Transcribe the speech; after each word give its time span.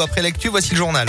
Après 0.00 0.22
lecture, 0.22 0.50
voici 0.50 0.70
le 0.70 0.76
journal. 0.78 1.06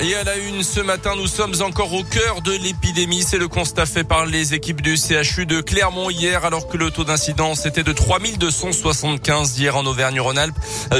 Et 0.00 0.14
à 0.16 0.24
la 0.24 0.36
une, 0.36 0.62
ce 0.64 0.80
matin, 0.80 1.14
nous 1.16 1.28
sommes 1.28 1.54
encore 1.62 1.92
au 1.92 2.02
cœur 2.02 2.40
de 2.40 2.52
l'épidémie. 2.52 3.22
C'est 3.22 3.38
le 3.38 3.46
constat 3.46 3.86
fait 3.86 4.02
par 4.02 4.26
les 4.26 4.54
équipes 4.54 4.80
du 4.80 4.96
CHU 4.96 5.46
de 5.46 5.60
Clermont 5.60 6.10
hier, 6.10 6.44
alors 6.44 6.66
que 6.66 6.76
le 6.76 6.90
taux 6.90 7.04
d'incidence 7.04 7.66
était 7.66 7.84
de 7.84 7.92
3275 7.92 9.58
hier 9.58 9.76
en 9.76 9.86
Auvergne-Rhône-Alpes, 9.86 10.56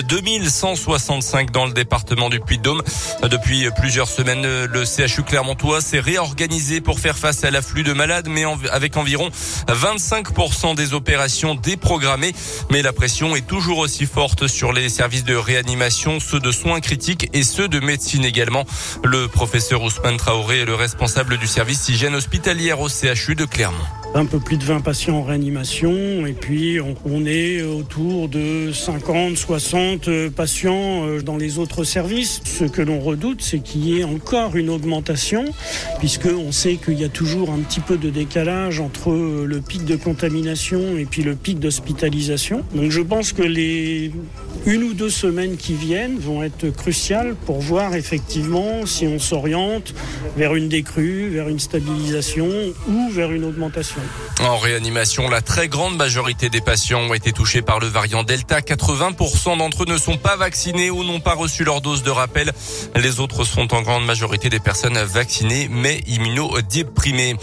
2165 0.09 1.51
dans 1.51 1.67
le 1.67 1.73
département 1.73 2.29
du 2.29 2.39
Puy-de-Dôme. 2.39 2.83
Depuis 3.29 3.69
plusieurs 3.77 4.09
semaines, 4.09 4.43
le 4.43 4.85
CHU 4.85 5.23
clermontois 5.23 5.81
s'est 5.81 6.01
réorganisé 6.01 6.81
pour 6.81 7.01
faire 7.01 7.19
face 7.19 7.43
à 7.43 7.51
l'afflux 7.51 7.83
de 7.83 7.93
malades, 7.93 8.29
mais 8.29 8.45
avec 8.71 8.97
environ 8.97 9.31
25% 9.69 10.77
des 10.77 10.95
opérations 10.95 11.57
déprogrammées. 11.57 12.35
Mais 12.71 12.83
la 12.83 12.93
pression 12.93 13.35
est 13.35 13.47
toujours 13.47 13.79
aussi 13.79 14.07
forte 14.07 14.47
sur 14.47 14.73
les 14.73 14.89
services 14.89 15.25
de 15.25 15.35
réanimation, 15.35 16.21
ceux 16.21 16.41
de 16.41 16.53
soins 16.53 16.81
critiques 16.81 17.29
et 17.33 17.43
ceux 17.43 17.69
de 17.69 17.81
médecine 17.81 18.25
également. 18.25 18.65
Le 19.05 19.29
professeur 19.29 19.83
Ousmane 19.83 20.17
Traoré 20.17 20.61
est 20.61 20.65
le 20.65 20.75
responsable 20.75 21.39
du 21.39 21.47
service 21.47 21.89
hygiène 21.89 22.15
hospitalière 22.15 22.81
au 22.81 22.89
CHU 22.89 23.35
de 23.35 23.45
Clermont 23.45 23.79
un 24.15 24.27
peu 24.27 24.39
plus 24.39 24.59
de 24.59 24.65
20 24.65 24.81
patients 24.81 25.17
en 25.17 25.23
réanimation 25.23 26.27
et 26.27 26.35
puis 26.35 26.79
on, 26.81 27.25
est 27.25 27.63
autour 27.63 28.29
de 28.29 28.71
50, 28.73 29.37
60 29.37 30.29
patients 30.31 31.07
euh, 31.07 31.23
dans 31.23 31.37
les 31.37 31.59
autres 31.59 31.85
services. 31.85 32.41
Ce 32.45 32.65
que 32.65 32.83
l'on 32.83 33.01
redoute, 33.01 33.41
c'est 33.41 33.61
qu'il 33.61 33.87
y 33.87 34.01
ait 34.01 34.05
encore 34.05 34.57
une 34.57 34.69
augmentation 34.69 35.45
puisqu'on 35.99 36.53
sait 36.53 36.77
qu'il 36.77 36.99
y 36.99 37.05
a 37.05 37.09
toujours 37.09 37.51
un 37.51 37.59
petit 37.61 37.81
peu 37.81 37.97
de 37.97 38.11
décalage 38.11 38.81
entre 38.81 39.13
le 39.13 39.61
pic 39.61 39.85
de 39.85 39.97
contamination 39.97 40.99
et 40.99 41.07
puis 41.07 41.23
le 41.23 41.35
pic 41.35 41.59
d'hospitalisation. 41.59 42.63
Donc 42.75 42.91
je 42.91 43.01
pense 43.01 43.33
que 43.33 43.43
les 43.43 44.13
une 44.67 44.85
ou 44.85 44.95
deux 44.95 45.11
semaines 45.11 45.57
qui 45.57 45.75
viennent 45.75 46.19
vont 46.19 46.43
être 46.43 46.71
cruciales 46.71 47.35
pour 47.47 47.61
voir 47.61 47.95
effectivement 47.95 48.87
si 48.87 49.07
on 49.07 49.19
s'oriente 49.19 49.95
vers 50.37 50.55
une 50.55 50.69
décrue, 50.69 51.29
vers 51.31 51.49
une 51.49 51.59
stabilisation 51.59 52.49
ou 52.89 53.11
vers 53.11 53.33
une 53.33 53.45
augmentation. 53.45 54.02
En 54.41 54.59
réanimation, 54.59 55.29
la 55.29 55.41
très 55.41 55.69
grande 55.69 55.97
majorité 55.97 56.49
des 56.49 56.61
patients 56.61 57.01
ont 57.01 57.15
été 57.15 57.33
touchés 57.33 57.63
par 57.63 57.79
le 57.79 57.87
variant 57.87 58.25
Delta. 58.25 58.61
80% 58.61 59.59
d'entre 59.59 59.85
eux 59.85 59.87
ne 59.87 59.99
sont 59.99 60.17
pas 60.17 60.37
vaccinés 60.37 60.91
ou 60.91 61.05
n'ont 61.05 61.21
pas 61.21 61.35
reçu 61.35 61.65
leur 61.65 61.81
dose 61.81 62.03
de 62.03 62.11
rappel. 62.11 62.53
Les 62.97 63.21
autres 63.21 63.45
sont 63.45 63.73
en 63.75 63.83
grande 63.83 64.05
majorité 64.05 64.49
des 64.49 64.61
personnes 64.61 64.99
vaccinées 64.99 65.69
mais 65.71 66.01
immunodéprimées. 66.07 67.37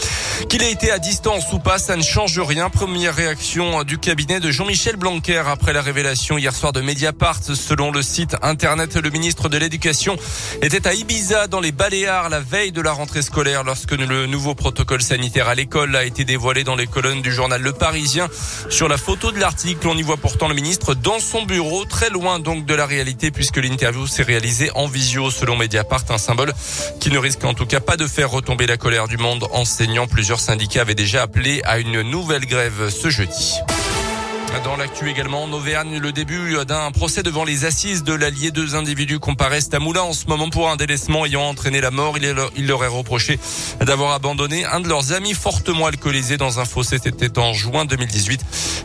Qu'il 0.48 0.62
ait 0.62 0.72
été 0.72 0.90
à 0.90 0.98
distance 0.98 1.52
ou 1.52 1.58
pas, 1.58 1.78
ça 1.78 1.96
ne 1.96 2.02
change 2.02 2.38
rien. 2.40 2.70
Première 2.70 3.14
réaction 3.14 3.84
du 3.84 3.98
cabinet 3.98 4.40
de 4.40 4.50
Jean-Michel 4.50 4.96
Blanquer 4.96 5.42
après 5.46 5.72
la 5.72 5.82
révélation 5.82 6.38
hier 6.38 6.54
soir 6.54 6.72
de 6.72 6.80
Mediapart. 6.80 7.40
Selon 7.42 7.92
le 7.92 8.02
site 8.02 8.36
internet, 8.42 8.96
le 8.96 9.10
ministre 9.10 9.48
de 9.48 9.58
l'Éducation 9.58 10.16
était 10.62 10.86
à 10.86 10.94
Ibiza 10.94 11.46
dans 11.46 11.60
les 11.60 11.72
Baléares 11.72 12.30
la 12.30 12.40
veille 12.40 12.72
de 12.72 12.80
la 12.80 12.92
rentrée 12.92 13.22
scolaire 13.22 13.64
lorsque 13.64 13.92
le 13.92 14.26
nouveau 14.26 14.54
protocole 14.54 15.02
sanitaire 15.02 15.48
à 15.48 15.54
l'école 15.54 15.94
a 15.94 16.04
été 16.04 16.24
dévoilé 16.24 16.64
dans 16.64 16.76
les 16.76 16.86
colonnes 16.86 17.22
du 17.22 17.32
journal 17.32 17.60
Le 17.60 17.72
Parisien. 17.72 18.28
Sur 18.70 18.88
la 18.88 18.96
photo 18.96 19.32
de 19.32 19.38
l'article, 19.38 19.86
on 19.88 19.96
y 19.96 20.02
voit 20.02 20.16
pourtant 20.16 20.48
le 20.48 20.54
ministre 20.54 20.94
dans 20.94 21.20
son 21.20 21.42
bureau, 21.42 21.84
très 21.84 22.10
loin 22.10 22.38
donc 22.38 22.66
de 22.66 22.74
la 22.74 22.86
réalité 22.86 23.30
puisque 23.30 23.58
l'interview 23.58 24.06
s'est 24.06 24.22
réalisée 24.22 24.70
en 24.74 24.86
visio 24.86 25.30
selon 25.30 25.56
Mediapart, 25.56 26.04
un 26.08 26.18
symbole 26.18 26.52
qui 26.98 27.10
ne 27.10 27.18
risque 27.18 27.44
en 27.44 27.54
tout 27.54 27.66
cas 27.66 27.80
pas 27.80 27.96
de 27.96 28.06
faire 28.06 28.30
retomber 28.30 28.66
la 28.66 28.76
colère 28.76 29.06
du 29.06 29.16
monde 29.16 29.46
enseignant. 29.52 30.06
Plusieurs 30.06 30.29
syndicats 30.38 30.82
avaient 30.82 30.94
déjà 30.94 31.22
appelé 31.22 31.60
à 31.64 31.78
une 31.78 32.02
nouvelle 32.02 32.46
grève 32.46 32.88
ce 32.90 33.10
jeudi. 33.10 33.54
Dans 34.64 34.76
l'actu 34.76 35.08
également, 35.08 35.44
en 35.44 35.52
Auvergne, 35.52 35.98
le 35.98 36.10
début 36.10 36.56
d'un 36.66 36.90
procès 36.90 37.22
devant 37.22 37.44
les 37.44 37.64
assises 37.64 38.02
de 38.02 38.12
l'allié. 38.12 38.50
Deux 38.50 38.74
individus 38.74 39.20
comparaissent 39.20 39.70
à 39.72 39.78
Moulin 39.78 40.02
en 40.02 40.12
ce 40.12 40.26
moment 40.26 40.50
pour 40.50 40.68
un 40.68 40.76
délaissement 40.76 41.24
ayant 41.24 41.42
entraîné 41.42 41.80
la 41.80 41.92
mort. 41.92 42.16
Il 42.56 42.66
leur 42.66 42.84
est 42.84 42.88
reproché 42.88 43.38
d'avoir 43.80 44.12
abandonné 44.12 44.64
un 44.64 44.80
de 44.80 44.88
leurs 44.88 45.12
amis 45.12 45.34
fortement 45.34 45.86
alcoolisé 45.86 46.36
dans 46.36 46.58
un 46.58 46.64
fossé. 46.64 46.98
C'était 47.02 47.38
en 47.38 47.52
juin 47.54 47.84
2018. 47.84 48.40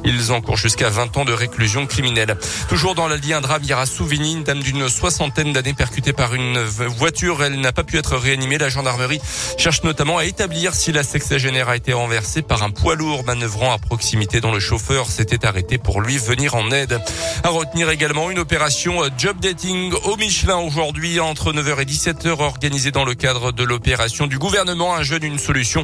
Ils 0.05 0.31
encourent 0.31 0.55
jusqu'à 0.55 0.89
20 0.89 1.17
ans 1.17 1.25
de 1.25 1.33
réclusion 1.33 1.87
criminelle. 1.87 2.37
Toujours 2.69 2.93
dans 2.93 3.07
l'allié, 3.07 3.33
un 3.33 3.41
drame 3.41 3.63
hier 3.63 3.79
à 3.79 3.87
Souvigny. 3.87 4.33
Une 4.33 4.43
dame 4.43 4.61
d'une 4.61 4.87
soixantaine 4.87 5.51
d'années 5.51 5.73
percutée 5.73 6.13
par 6.13 6.35
une 6.35 6.59
voiture. 6.59 7.43
Elle 7.43 7.59
n'a 7.59 7.73
pas 7.73 7.83
pu 7.83 7.97
être 7.97 8.17
réanimée. 8.17 8.59
La 8.59 8.69
gendarmerie 8.69 9.19
cherche 9.57 9.83
notamment 9.83 10.19
à 10.19 10.25
établir 10.25 10.75
si 10.75 10.91
la 10.91 11.03
sexagénaire 11.03 11.69
a 11.69 11.75
été 11.75 11.91
renversée 11.91 12.43
par 12.43 12.61
un 12.61 12.69
poids 12.69 12.95
lourd 12.95 13.25
manœuvrant 13.25 13.73
à 13.73 13.79
proximité 13.79 14.41
dont 14.41 14.51
le 14.51 14.59
chauffeur 14.59 15.07
s'était 15.07 15.43
arrêté 15.45 15.54
pour 15.83 16.01
lui 16.01 16.17
venir 16.17 16.55
en 16.55 16.69
aide. 16.71 16.99
À 17.43 17.49
retenir 17.49 17.89
également 17.89 18.29
une 18.29 18.39
opération 18.39 19.01
job 19.17 19.37
dating 19.39 19.93
au 20.03 20.17
Michelin 20.17 20.57
aujourd'hui 20.57 21.19
entre 21.19 21.53
9h 21.53 21.81
et 21.81 21.85
17h 21.85 22.29
organisée 22.41 22.91
dans 22.91 23.05
le 23.05 23.13
cadre 23.13 23.51
de 23.51 23.63
l'opération 23.63 24.27
du 24.27 24.37
gouvernement 24.37 24.95
Un 24.95 25.03
jeune, 25.03 25.23
une 25.23 25.39
solution. 25.39 25.83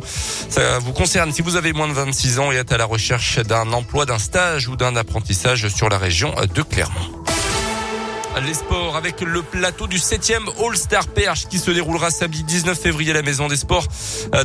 Ça 0.49 0.79
vous 0.79 0.93
concerne 0.93 1.31
si 1.31 1.41
vous 1.41 1.55
avez 1.55 1.73
moins 1.73 1.87
de 1.87 1.93
26 1.93 2.39
ans 2.39 2.51
et 2.51 2.55
êtes 2.55 2.71
à 2.71 2.77
la 2.77 2.85
recherche 2.85 3.39
d'un 3.39 3.71
emploi, 3.73 4.05
d'un 4.05 4.19
stage 4.19 4.67
ou 4.67 4.75
d'un 4.75 4.95
apprentissage 4.95 5.67
sur 5.69 5.89
la 5.89 5.97
région 5.97 6.33
de 6.53 6.61
Clermont. 6.61 7.20
Les 8.39 8.53
sports 8.53 8.95
avec 8.95 9.21
le 9.21 9.41
plateau 9.43 9.87
du 9.87 9.97
7e 9.97 10.47
All-Star 10.65 11.07
Perche 11.07 11.47
qui 11.47 11.59
se 11.59 11.69
déroulera 11.69 12.09
samedi 12.09 12.43
19 12.43 12.79
février. 12.79 13.11
La 13.11 13.21
maison 13.21 13.47
des 13.47 13.57
sports 13.57 13.85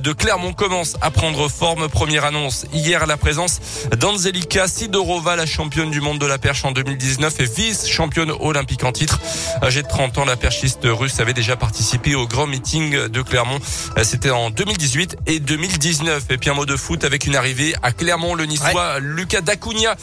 de 0.03 0.13
Clermont 0.13 0.53
commence 0.53 0.97
à 1.01 1.11
prendre 1.11 1.49
forme. 1.49 1.89
Première 1.89 2.25
annonce 2.25 2.67
hier 2.73 3.05
à 3.05 3.07
la 3.07 3.17
présence 3.17 3.61
d'Anzelika 3.97 4.67
Sidorova, 4.67 5.37
la 5.37 5.47
championne 5.47 5.91
du 5.91 6.01
monde 6.01 6.19
de 6.19 6.27
la 6.27 6.37
perche 6.37 6.65
en 6.65 6.73
2019 6.73 7.41
et 7.41 7.45
vice-championne 7.45 8.33
olympique 8.41 8.83
en 8.85 8.93
titre. 8.93 9.21
Âgée 9.63 9.83
de 9.83 9.89
30 9.89 10.19
ans, 10.19 10.25
la 10.25 10.37
perchiste 10.37 10.81
russe 10.83 11.21
avait 11.21 11.33
déjà 11.33 11.57
participé 11.57 12.17
au 12.17 12.27
grand 12.27 12.47
meeting 12.47 13.07
de 13.07 13.23
Clermont. 13.23 13.61
C'était 14.03 14.31
en 14.31 14.51
2018 14.51 15.17
et 15.27 15.39
2019. 15.39 16.25
Et 16.31 16.39
puis 16.39 16.51
un 16.51 16.55
mot 16.55 16.67
de 16.67 16.77
foot 16.77 17.05
avec 17.05 17.27
une 17.27 17.37
arrivée 17.37 17.75
à 17.83 17.93
Clermont. 17.93 18.35
Le 18.35 18.47
niçois 18.47 18.99
Lucas 18.99 19.43
Dacunia 19.43 19.95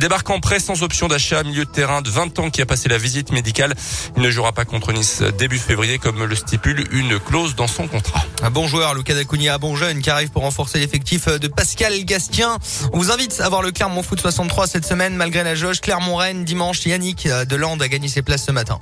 débarque 0.00 0.30
en 0.30 0.38
prêt 0.38 0.60
sans 0.60 0.82
option 0.84 1.08
d'achat, 1.08 1.42
milieu 1.42 1.64
de 1.64 1.70
terrain 1.70 2.02
de 2.02 2.08
20 2.08 2.38
ans 2.38 2.50
qui 2.50 2.62
a 2.62 2.66
passé 2.66 2.88
la 2.88 2.98
visite 2.98 3.31
Il 3.34 4.22
ne 4.22 4.30
jouera 4.30 4.52
pas 4.52 4.64
contre 4.64 4.92
Nice 4.92 5.22
début 5.38 5.58
février 5.58 5.98
comme 5.98 6.22
le 6.22 6.34
stipule 6.34 6.86
une 6.92 7.18
clause 7.18 7.54
dans 7.54 7.66
son 7.66 7.88
contrat. 7.88 8.24
Un 8.42 8.50
bon 8.50 8.66
joueur, 8.68 8.94
Lucas 8.94 9.14
Dacunia, 9.14 9.54
un 9.54 9.58
bon 9.58 9.74
jeune 9.74 10.02
qui 10.02 10.10
arrive 10.10 10.30
pour 10.30 10.42
renforcer 10.42 10.78
l'effectif 10.78 11.26
de 11.28 11.48
Pascal 11.48 12.04
Gastien. 12.04 12.58
On 12.92 12.98
vous 12.98 13.10
invite 13.10 13.40
à 13.40 13.48
voir 13.48 13.62
le 13.62 13.72
Clermont 13.72 14.02
Foot 14.02 14.20
63 14.20 14.66
cette 14.66 14.86
semaine 14.86 15.16
malgré 15.16 15.44
la 15.44 15.54
jauge. 15.54 15.80
Clermont-Rennes 15.80 16.44
dimanche. 16.44 16.84
Yannick 16.84 17.28
Delande 17.48 17.82
a 17.82 17.88
gagné 17.88 18.08
ses 18.08 18.22
places 18.22 18.44
ce 18.44 18.52
matin. 18.52 18.78